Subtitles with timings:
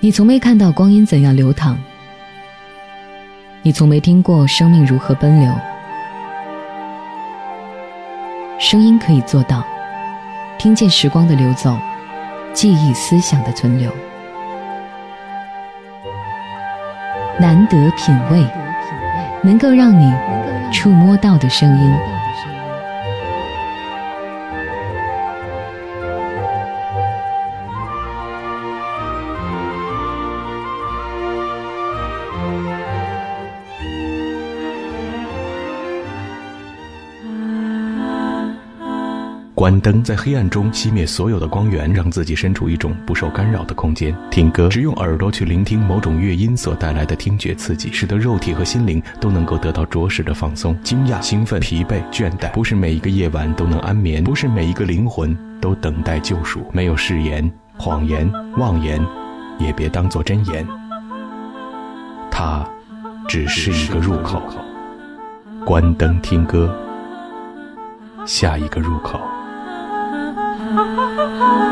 [0.00, 1.76] 你从没看到光阴怎样流淌，
[3.62, 5.52] 你从没听过生命如何奔流。
[8.60, 9.64] 声音可以做到，
[10.58, 11.76] 听见时光的流走，
[12.52, 13.90] 记忆思想的存留。
[17.40, 18.44] 难得品味，
[19.42, 20.12] 能够让你
[20.72, 22.17] 触摸到的声音。
[39.68, 44.16] 关灯，在黑暗中熄灭所有的光源，让自己身处一种不受干扰的空间。
[44.30, 50.74] 听歌，只用耳朵去聆听某种乐音所带来的听觉刺激，使得肉体和心灵都能够得到着实的放松。
[50.82, 56.66] 惊讶、兴奋、疲惫、倦怠，不是每一个夜晚都能安眠，不是每一个灵魂都等待救赎。
[56.72, 58.98] 没有誓言、谎言、妄言，
[59.58, 60.66] 也别当作真言。
[62.30, 62.66] 它，
[63.28, 64.40] 只是一个入口。
[65.66, 66.74] 关灯听歌，
[68.24, 69.20] 下一个入口。
[70.76, 71.67] ha ha ha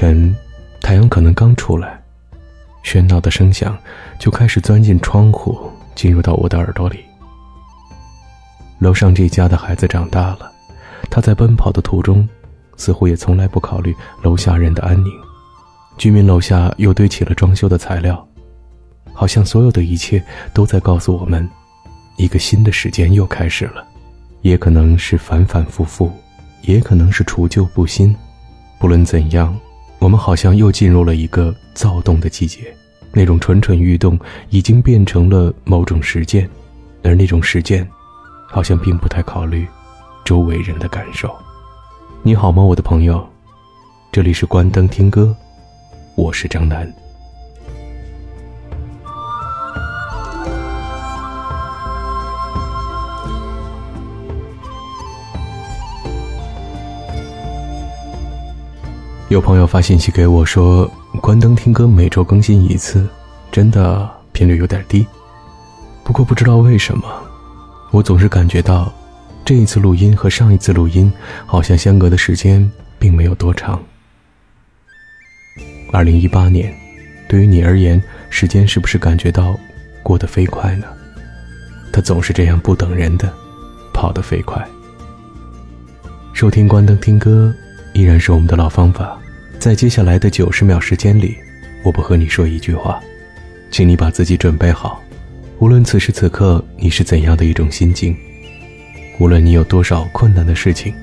[0.00, 0.34] 晨，
[0.80, 2.02] 太阳可能刚出来，
[2.82, 3.76] 喧闹的声响
[4.18, 7.00] 就开始钻进窗户，进入到我的耳朵里。
[8.78, 10.50] 楼上这家的孩子长大了，
[11.10, 12.26] 他在奔跑的途中，
[12.78, 15.12] 似乎也从来不考虑楼下人的安宁。
[15.98, 18.26] 居民楼下又堆起了装修的材料，
[19.12, 21.46] 好像所有的一切都在告诉我们，
[22.16, 23.86] 一个新的时间又开始了。
[24.40, 26.10] 也可能是反反复复，
[26.62, 28.16] 也可能是除旧布新。
[28.78, 29.54] 不论怎样，
[30.00, 32.74] 我们好像又进入了一个躁动的季节，
[33.12, 34.18] 那种蠢蠢欲动
[34.48, 36.48] 已经变成了某种实践，
[37.02, 37.86] 而那种实践，
[38.48, 39.68] 好像并不太考虑
[40.24, 41.30] 周围人的感受。
[42.22, 43.22] 你好吗，我的朋友？
[44.10, 45.36] 这里是关灯听歌，
[46.16, 46.90] 我是张楠。
[59.30, 60.90] 有朋友发信息给我说
[61.22, 63.08] ：“关灯听歌每周更新一次，
[63.52, 65.06] 真的频率有点低。
[66.02, 67.04] 不过不知道为什么，
[67.92, 68.92] 我总是感觉到，
[69.44, 71.12] 这一次录音和上一次录音
[71.46, 73.80] 好像相隔的时间并没有多长。
[75.92, 76.74] 二零一八年，
[77.28, 79.56] 对于你而言，时间是不是感觉到
[80.02, 80.88] 过得飞快呢？
[81.92, 83.32] 它总是这样不等人的，
[83.94, 84.60] 跑得飞快。
[86.32, 87.54] 收听关灯听歌。”
[87.92, 89.20] 依然是我们的老方法，
[89.58, 91.36] 在接下来的九十秒时间里，
[91.82, 93.00] 我不和你说一句话，
[93.70, 95.02] 请你把自己准备好。
[95.58, 98.16] 无论此时此刻你是怎样的一种心境，
[99.18, 100.94] 无论你有多少困难的事情、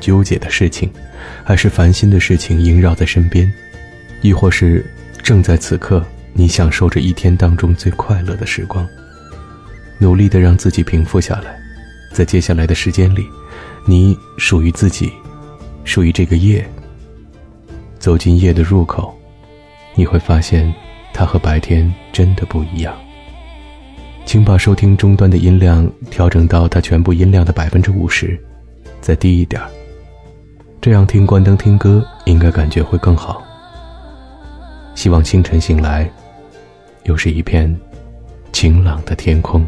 [0.00, 0.90] 纠结的事情，
[1.44, 3.52] 还是烦心的事情萦绕在身边，
[4.22, 4.86] 亦或是
[5.22, 6.02] 正在此刻
[6.32, 8.88] 你享受着一天当中最快乐的时光，
[9.98, 11.58] 努力的让自己平复下来，
[12.12, 13.26] 在接下来的时间里，
[13.86, 15.12] 你属于自己。
[15.86, 16.68] 属于这个夜，
[17.98, 19.16] 走进夜的入口，
[19.94, 20.70] 你会发现，
[21.14, 22.94] 它和白天真的不一样。
[24.24, 28.38] 请把收听终端的音量调整到它全部音量的百分之五十，
[29.00, 29.70] 再低一点儿
[30.80, 33.40] 这样听关灯听歌应该感觉会更好。
[34.96, 36.10] 希望清晨醒来，
[37.04, 37.74] 又是一片
[38.52, 39.64] 晴朗的天空。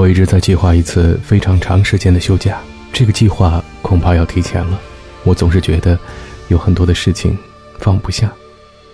[0.00, 2.58] 我一直在计划一次非常长时间的休假，
[2.90, 4.80] 这个计划恐怕要提前了。
[5.24, 5.98] 我总是觉得
[6.48, 7.36] 有很多的事情
[7.78, 8.32] 放不下，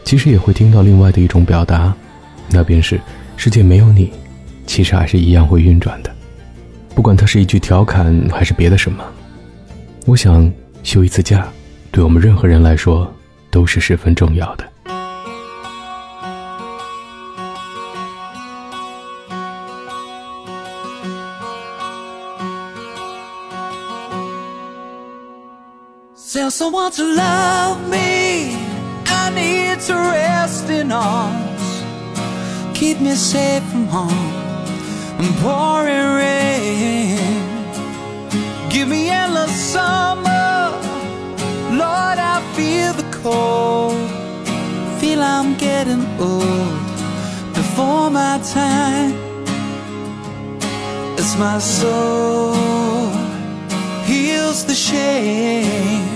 [0.02, 1.94] 其实也会听到另外的一种表达，
[2.50, 3.00] 那便是
[3.36, 4.12] 世界没有你，
[4.66, 6.12] 其实还是一样会运转的。
[6.92, 9.04] 不管它是一句调侃还是别的什么，
[10.06, 11.46] 我想休一次假，
[11.92, 13.08] 对我们任何人来说
[13.48, 14.64] 都是十分重要的。
[26.66, 28.56] Someone to love me.
[29.22, 31.66] I need to rest in arms.
[32.76, 34.32] Keep me safe from harm
[35.20, 37.18] and pouring rain.
[38.68, 40.54] Give me endless summer.
[41.82, 44.10] Lord, I feel the cold.
[45.00, 46.86] Feel I'm getting old
[47.54, 49.14] before my time.
[51.18, 52.54] It's my soul
[54.08, 56.15] heals the shame.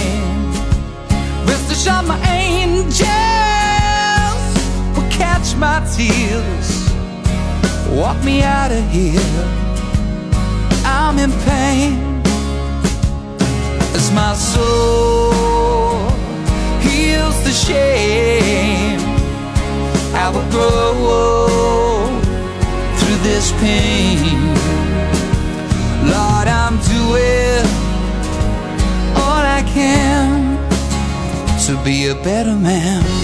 [1.83, 3.01] shot my angels
[4.95, 6.69] will catch my tears,
[7.89, 9.45] walk me out of here.
[10.85, 12.21] I'm in pain
[13.97, 16.11] as my soul
[16.85, 18.99] heals the shame.
[20.13, 20.91] I will grow
[22.97, 24.00] through this pain.
[31.83, 33.20] Be a better man.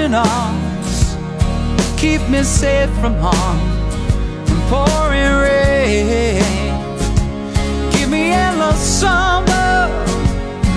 [0.00, 1.16] Rest in arms.
[2.00, 3.58] Keep me safe from harm
[4.48, 6.42] and pouring rain.
[7.92, 9.88] Give me endless summer.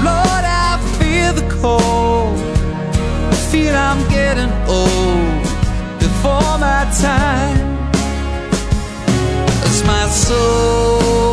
[0.04, 2.38] Lord, I feel the cold.
[3.32, 5.44] I feel I'm getting old
[6.00, 7.58] before my time.
[9.66, 11.33] As my soul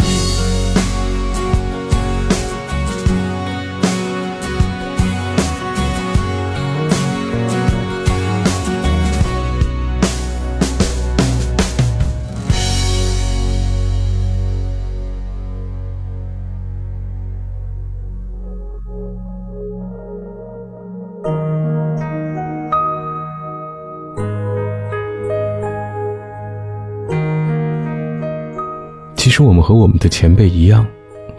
[29.31, 30.85] 实我们和我们的前辈一样，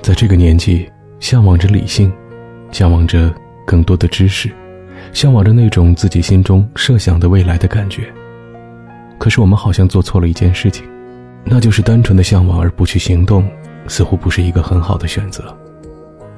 [0.01, 2.13] 在这个年纪，向往着理性，
[2.71, 3.33] 向往着
[3.67, 4.51] 更多的知识，
[5.13, 8.13] 向往着那种自己心中设想的未来的感觉。
[9.19, 10.85] 可是我们好像做错了一件事情，
[11.45, 13.49] 那就是单纯的向往而不去行动，
[13.87, 15.57] 似乎不是一个很好的选择。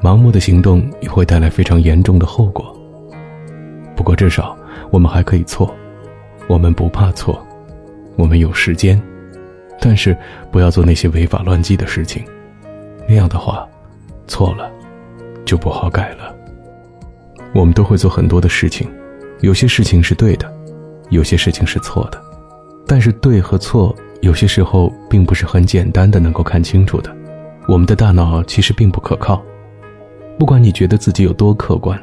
[0.02, 2.76] 盲目的行动也会带来非常严重的后果。
[3.96, 4.54] 不过至少
[4.90, 5.74] 我们还可以错，
[6.46, 7.42] 我们不怕错，
[8.16, 9.00] 我们有时间，
[9.80, 10.16] 但是
[10.50, 12.24] 不要做那些违法乱纪的事情，
[13.08, 13.68] 那样的话，
[14.26, 14.70] 错了
[15.44, 16.34] 就不好改了。
[17.54, 18.88] 我们都会做很多的事情，
[19.40, 20.52] 有些事情是对的，
[21.10, 22.20] 有些事情是错的，
[22.86, 27.14] 但是对和错有些时候并不是很简单的能够看清楚的。
[27.68, 29.42] 我们的大脑其实并不可靠。
[30.38, 32.00] 不管你觉得自己有多客观，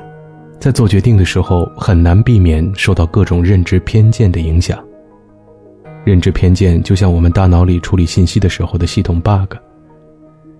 [0.59, 4.81] 在做决定的时候很难避免受到各种认知偏见的影响。
[6.03, 9.55] 认知偏见就像我们大脑里处理信息的时候的系统 bug，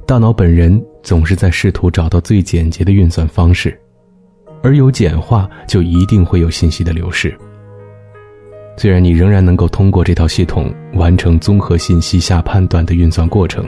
[0.06, 3.76] 大脑本人总是在试图找到最简洁的运算方式，
[4.62, 7.36] 而有简化就一定会有信息的流失。
[8.78, 13.66] 虽然你仍然能够通过这套系统完成综合信息下判断的运算过程，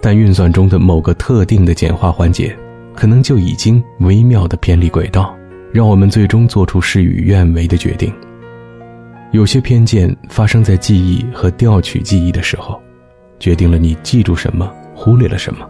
[0.00, 2.56] 但运算中的某个特定的简化环节，
[2.94, 5.34] 可能就已经微妙的偏离轨道，
[5.72, 8.12] 让我们最终做出事与愿违的决定。
[9.36, 12.80] 有些偏见发生在记忆和调取记忆的时候，
[13.38, 15.68] 决定了你记住什么，忽略了什么；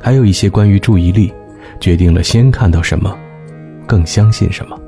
[0.00, 1.30] 还有一些关于注意力，
[1.78, 3.14] 决定了先看到什么，
[3.86, 4.80] 更相信什么。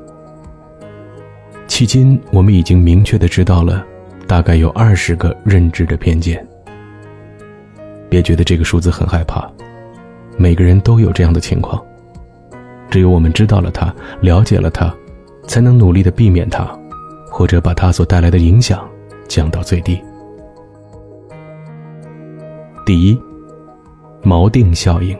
[1.67, 3.85] 迄今，我们已经明确的知道了，
[4.25, 6.43] 大概有二十个认知的偏见。
[8.09, 9.47] 别觉得这个数字很害怕，
[10.37, 11.79] 每个人都有这样的情况。
[12.89, 14.91] 只有我们知道了它，了解了它，
[15.45, 16.67] 才能努力的避免它。
[17.37, 18.89] 或者把它所带来的影响
[19.27, 20.01] 降到最低。
[22.85, 23.19] 第一，
[24.23, 25.13] 锚定效应。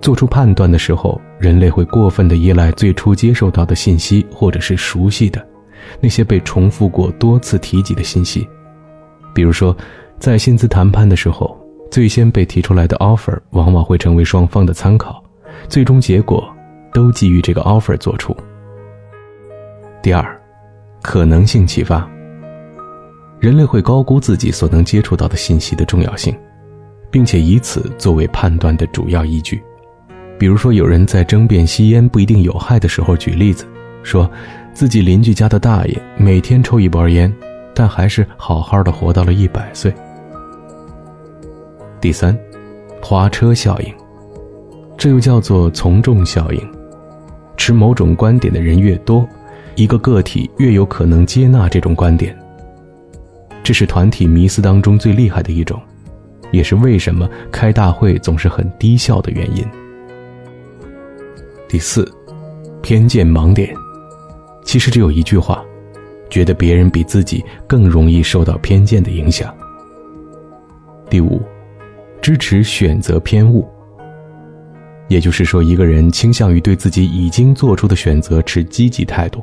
[0.00, 5.44] 做出判断的时候，人类会过分的依赖最初接受到的信息，或者是熟悉的
[6.00, 8.48] 那些被重复过多次提及的信息。
[9.34, 9.76] 比如说，
[10.20, 11.58] 在薪资谈判的时候，
[11.90, 15.20] 最先被提出来的 offer 往往会成为双方的参考，
[15.68, 16.48] 最终结果
[16.94, 18.36] 都基于这个 offer 做出。
[20.00, 20.38] 第二。
[21.02, 22.08] 可能性启发。
[23.40, 26.32] 人类会高估自己所能接触到的信息的重要性，
[27.10, 29.60] 并且以此作为判断的主要依据。
[30.38, 33.66] 比如说，有人在争辩吸烟不一定有害的时候举例子，
[34.02, 34.30] 说
[34.72, 37.32] 自己邻居家的大爷每天抽一包烟，
[37.74, 39.92] 但还是好好的活到了一百岁。
[42.00, 42.36] 第三，
[43.00, 43.92] 花车效应，
[44.96, 46.72] 这又叫做从众效应。
[47.56, 49.28] 持某种观点的人越多。
[49.74, 52.36] 一个个体越有可能接纳这种观点，
[53.62, 55.80] 这是团体迷思当中最厉害的一种，
[56.50, 59.64] 也是为什么开大会总是很低效的原因。
[61.68, 62.06] 第四，
[62.82, 63.74] 偏见盲点，
[64.62, 65.64] 其实只有一句话：
[66.28, 69.54] 觉得别人比自己更容易受到偏见的影响。
[71.08, 71.40] 第五，
[72.20, 73.66] 支持选择偏误，
[75.08, 79.42] 也就是说，一个人倾向于对自己已经做出的选择持积极态度。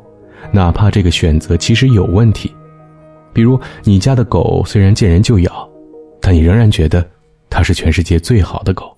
[0.52, 2.54] 哪怕这个选择其实有问题，
[3.34, 5.70] 比如你家的狗虽然见人就咬，
[6.22, 7.06] 但你仍然觉得
[7.50, 8.96] 它是全世界最好的狗。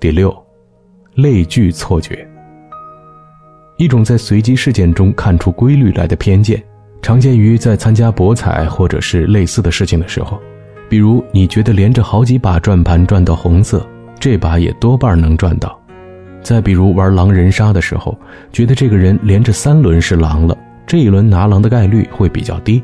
[0.00, 0.34] 第六，
[1.14, 2.26] 类聚错觉，
[3.76, 6.62] 一种在随机事件中看出规律来的偏见，
[7.02, 10.40] 常见于在参加博彩或者是类似的事情的时候，
[10.88, 13.86] 比如你觉得连着好几把转盘转到红色，
[14.18, 15.77] 这把也多半能转到。
[16.42, 18.18] 再比如玩狼人杀的时候，
[18.52, 22.82] 觉得这个人连着三轮是狼了，这一轮拿狼的概率会比较低。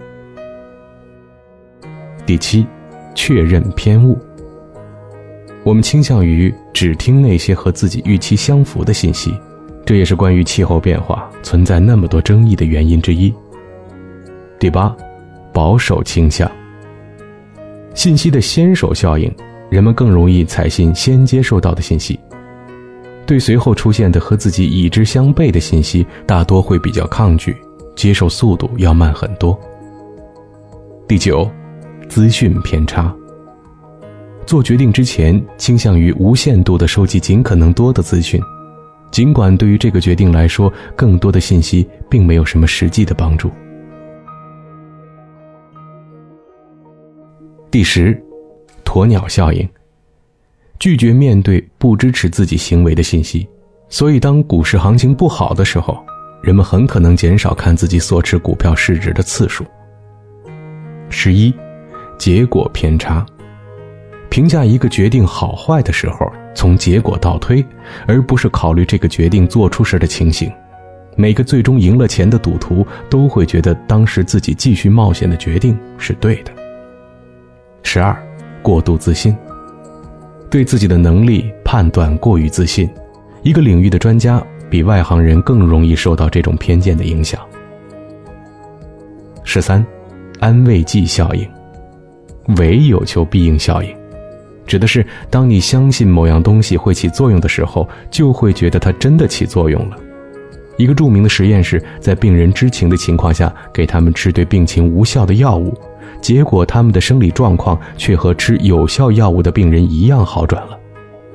[2.26, 2.66] 第七，
[3.14, 4.18] 确认偏误。
[5.62, 9.34] 我们倾向于只听那些和自己预期相符的信息，
[9.86, 13.32] 这也是关于气候变化存在那么多争议的原因之一。
[14.58, 14.94] 第八，
[15.52, 16.50] 保守倾向。
[17.94, 19.34] 信息的先手效应，
[19.70, 22.18] 人们更容易采信先接受到的信息。
[23.26, 27.56] 对随后出现的和自己已知相悖的信息，大多会比较抗拒，
[27.96, 29.58] 接受速度要慢很多。
[31.08, 31.50] 第九，
[32.08, 33.14] 资讯偏差。
[34.46, 38.38] 做决定之前，倾向于无限度的收集尽可能多的资讯，
[39.10, 43.50] 尽管对于这个决定来说，更多的信息并没有什么实际的帮助。
[47.70, 48.22] 第十，
[48.84, 49.66] 鸵鸟效应。
[50.84, 53.48] 拒绝面对不支持自己行为的信息，
[53.88, 55.98] 所以当股市行情不好的时候，
[56.42, 59.64] 人们很可能减少看自己所持股票市值的次数。
[61.08, 61.54] 十一，
[62.18, 63.24] 结果偏差。
[64.28, 67.64] 评价一个决定好坏的时候，从结果倒推，
[68.06, 70.52] 而不是考虑这个决定做出时的情形。
[71.16, 76.52] 每个最终赢了钱的赌徒都会觉得当时自己继续冒险的决定是对的。
[77.82, 78.14] 十二，
[78.62, 79.34] 过度自信。
[80.54, 82.88] 对自己的能力判断过于自信，
[83.42, 87.40] 一个领域的专家比外行人更容易受到这种偏见的影响。
[89.42, 89.84] 十三，
[90.38, 91.44] 安慰剂效应，
[92.58, 93.92] 唯有求必应效应，
[94.64, 99.96] 指的是当你相信某样东西会起作用的时候，就会觉得它真的起作用了。
[100.76, 105.76] 一个著名的实验是在病人知情的情况下给他们吃对病情无效的药物。
[106.24, 110.78] 结果，他们的生理状况却和吃有效药物的病人一样好转了。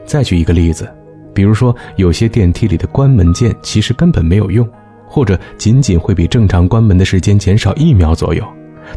[0.04, 0.92] 再举一个例子，
[1.32, 4.68] 比如说，有些电梯里的关门键其实根本没有用，
[5.08, 8.44] 或者仅仅会比正常关门的时间减少一秒左右，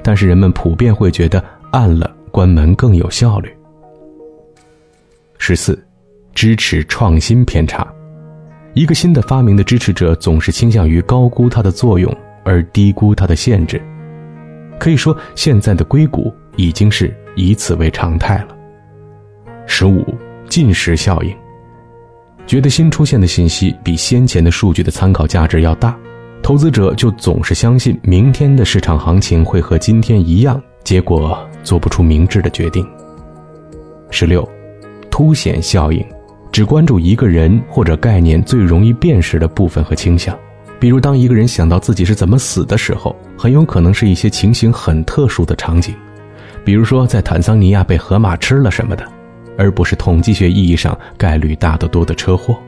[0.03, 3.55] 但是人们普遍会觉得按了关门更有效率。
[5.37, 5.79] 十四，
[6.35, 7.87] 支持创新偏差，
[8.73, 12.11] 一个新的发明的支持者总是倾向于高估它的作用，
[12.45, 13.79] 而低估它的限制。
[14.79, 18.49] 可以说，现在的硅谷已经是以此为常态了。
[19.67, 20.05] 十五，
[20.49, 21.35] 进食效应。
[22.47, 25.97] 觉得新出现的信息比先前的数据的参考价值要大，
[26.43, 32.85] 投资者就总是相信明天的市场行情会和今天一样，结果做不出明智的决定。
[34.11, 34.47] 十六，
[35.09, 36.05] 凸显效应，
[36.51, 40.37] 只关注一个人或者概念最容易辨识的部分和倾向，
[40.83, 45.95] 比如当一个人想到自己是怎么死的时候，很有可能是一些情形很特殊的场景，
[46.65, 49.07] 比如说在坦桑尼亚被河马吃了什么的。
[49.57, 52.59] 而不是统计学意义上概率大得多的车祸。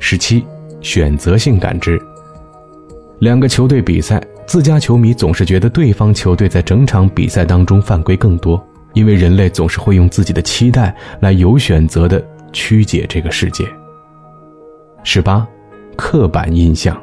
[0.00, 0.44] 十七，
[0.80, 1.96] 选择性感知。
[3.20, 8.60] 两个球队比赛，自家球迷总是觉得对方球队在整场比赛当中犯规更多，
[8.94, 12.20] 因为人类总是会用自己的期待来有选择的
[12.52, 13.64] 曲解这个世界。
[15.04, 15.46] 十八，
[15.98, 16.98] 刻板印象。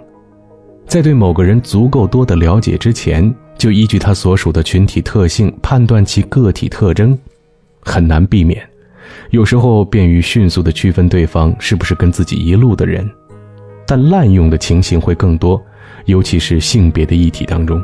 [0.87, 7.17] 在对某个人足够多的了解之前，就依据他所属的群体特性判断其个体特征。
[7.81, 8.67] 很难避免，
[9.31, 13.07] 有时候便于迅速的区分对方是不是跟自己一路的人，
[13.85, 15.61] 但滥用的情形会更多，
[16.05, 17.83] 尤其是性别的议题当中。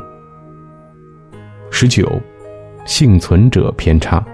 [1.70, 2.20] 十九，
[2.84, 4.24] 幸存者偏差，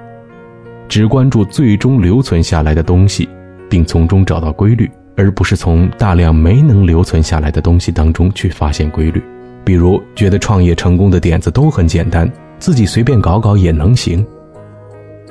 [0.88, 3.28] 只关注最终留存下来的东西，
[3.68, 9.20] 并从中找到规律，而不是从大量没能留存下来的东西当中去发现规律。
[9.64, 14.24] 比如，觉得创业成功的点子都很简单，自己随便搞搞也能行。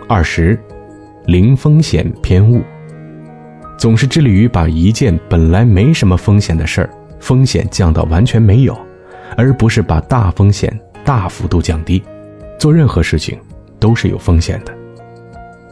[0.09, 0.59] 二十，
[1.25, 2.61] 零风险偏误，
[3.77, 8.77] 总是致力于把一件本来没什么风险的事儿，风险降到完全没有，
[9.37, 12.03] 而不是把大风险大幅度降低。
[12.59, 13.39] 做任何事情
[13.79, 14.73] 都是有风险的，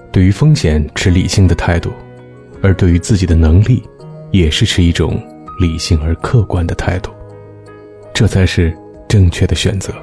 [0.10, 1.92] 对于风险持理性的态度，
[2.62, 3.84] 而对于自己的能力，
[4.36, 5.22] 也是持一种
[5.60, 7.10] 理性而客观的态度，
[8.14, 8.76] 这才是
[9.08, 9.94] 正确的选择。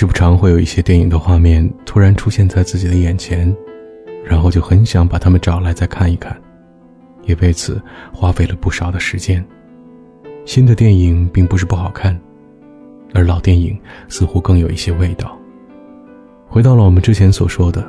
[0.00, 3.54] 时不常会有一些电影的画面突然出现在自己的眼前，
[4.24, 6.34] 然后就很想把它们找来再看一看，
[7.24, 7.78] 也为此
[8.10, 9.44] 花费了不少的时间。
[10.46, 12.18] 新的电影并不是不好看，
[13.12, 15.38] 而老电影似乎更有一些味道。
[16.46, 17.86] 回到了我们之前所说的，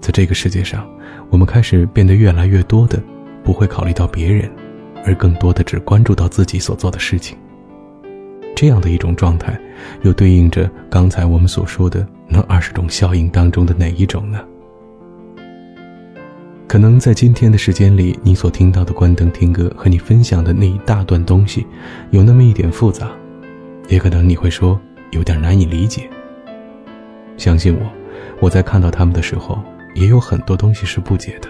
[0.00, 0.88] 在这个世界上，
[1.28, 2.98] 我们开始变得越来越多的
[3.44, 4.50] 不会考虑到别人，
[5.04, 7.36] 而更多的只关注到自己所做的事情。
[8.58, 9.56] 这样的一种状态，
[10.02, 14.40] 又对应着刚才我们所说的那二十种效应当中的哪一种呢？
[16.66, 21.64] 可能在今天的时间里，你所听到的关灯听歌和你分享的那一大段东西，
[22.10, 23.12] 有那么一点复杂，
[23.86, 24.76] 也可能你会说
[25.12, 26.10] 有点难以理解。
[27.36, 27.80] 相信我，
[28.40, 29.62] 我在看到他们的时候，
[29.94, 31.48] 也有很多东西是不解的。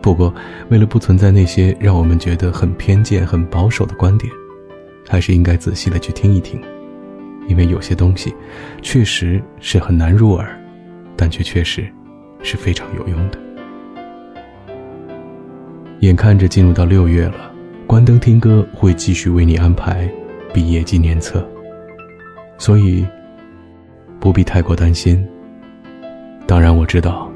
[0.00, 0.32] 不过，
[0.68, 4.32] 为了不存在那些让我们觉得很偏见、很保守的观点。
[5.08, 6.60] 还是应该仔细的去听一听，
[7.48, 8.34] 因为有些东西
[8.82, 10.46] 确实是很难入耳，
[11.16, 11.88] 但却确实
[12.42, 13.38] 是非常有用的。
[16.00, 17.50] 眼看着进入到六月了，
[17.86, 20.08] 关灯听歌会继续为你安排
[20.52, 21.44] 毕业纪念册，
[22.58, 23.04] 所以
[24.20, 25.26] 不必太过担心。
[26.46, 27.30] 当然，我知道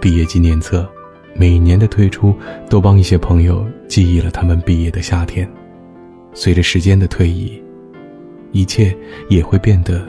[0.00, 0.88] 毕业纪念册
[1.34, 2.34] 每年的推出
[2.68, 5.46] 都帮一些朋友记忆了他们毕业的夏天。
[6.32, 7.62] 随着时间的推移，
[8.52, 8.96] 一切
[9.28, 10.06] 也会变得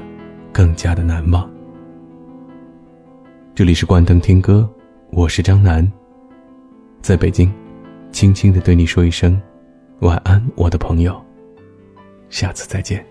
[0.51, 1.49] 更加的难忘。
[3.53, 4.69] 这里是关灯听歌，
[5.11, 5.89] 我是张楠，
[7.01, 7.51] 在北京，
[8.11, 9.39] 轻轻的对你说一声
[9.99, 11.21] 晚安，我的朋友，
[12.29, 13.05] 下次再见。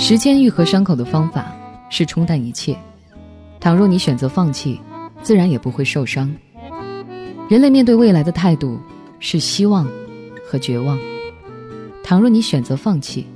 [0.00, 1.54] 时间愈合伤口的方法
[1.90, 2.74] 是冲淡一切。
[3.60, 4.80] 倘若你选择放弃，
[5.22, 6.34] 自然也不会受伤。
[7.50, 8.80] 人类面对未来的态度
[9.18, 9.86] 是希望
[10.42, 10.98] 和绝望。
[12.02, 13.26] 倘若你选择放弃，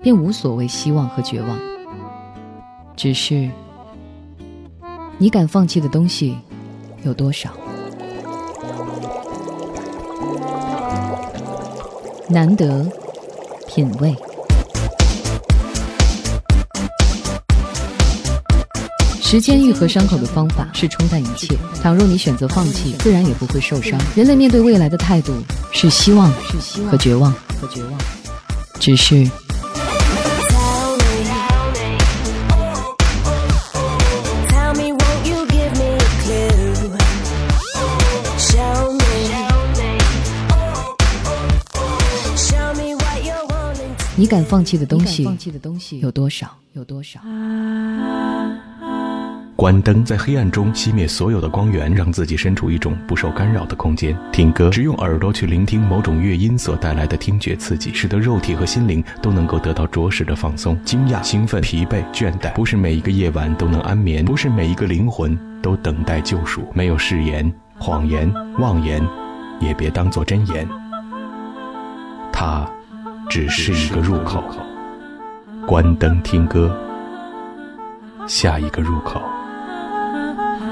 [0.00, 1.58] 便无所谓希望和绝望。
[2.94, 3.50] 只是，
[5.18, 6.38] 你敢放弃的东西
[7.02, 7.50] 有多少？
[12.28, 12.88] 难得
[13.66, 14.14] 品味。
[19.28, 21.58] 时间愈合伤口的方法是冲淡一切。
[21.82, 23.98] 倘若你选择放弃，自然也不会受伤。
[24.14, 25.34] 人类面对未来的态度
[25.72, 26.32] 是希望
[26.88, 27.34] 和绝望。
[28.78, 29.28] 只是。
[44.18, 46.56] 你敢放弃的东西有多少？
[46.74, 47.18] 有多少？
[49.56, 54.14] 关灯，在黑暗中熄灭所有的光源，让自己身处一种不受干扰的空间。
[54.30, 60.78] 听歌，只用耳朵去聆听某种乐音所带来的听觉刺激，使得肉体和心灵都能够得到着实的放松。
[60.84, 66.68] 惊讶、兴奋、疲惫、倦怠，不是每一个夜晚都能安眠，不是每一个灵魂都等待救赎。
[66.74, 69.02] 没有誓言、谎言、妄言，
[69.58, 70.68] 也别当作真言。
[72.30, 72.70] 它，
[73.30, 74.44] 只是一个入口。
[75.66, 76.78] 关灯听歌，
[78.26, 79.18] 下一个入口。